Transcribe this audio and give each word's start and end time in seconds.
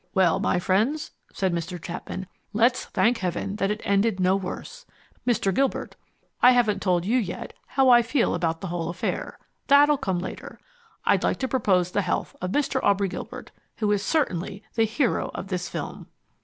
"Well, 0.15 0.39
my 0.39 0.57
friends," 0.57 1.11
said 1.31 1.53
Mr. 1.53 1.79
Chapman, 1.79 2.25
"Let's 2.53 2.85
thank 2.85 3.19
heaven 3.19 3.57
that 3.57 3.69
it 3.69 3.81
ended 3.83 4.19
no 4.19 4.35
worse. 4.35 4.87
Mr. 5.27 5.53
Gilbert, 5.53 5.95
I 6.41 6.53
haven't 6.53 6.81
told 6.81 7.05
you 7.05 7.19
yet 7.19 7.53
how 7.67 7.89
I 7.91 8.01
feel 8.01 8.33
about 8.33 8.61
the 8.61 8.69
whole 8.69 8.89
affair. 8.89 9.37
That'll 9.67 9.97
come 9.99 10.17
later. 10.17 10.59
I'd 11.05 11.23
like 11.23 11.37
to 11.37 11.47
propose 11.47 11.91
the 11.91 12.01
health 12.01 12.35
of 12.41 12.49
Mr. 12.49 12.79
Aubrey 12.83 13.09
Gilbert, 13.09 13.51
who 13.77 13.91
is 13.91 14.01
certainly 14.01 14.63
the 14.73 14.85
hero 14.85 15.29
of 15.35 15.49
this 15.49 15.69
film!" 15.69 16.07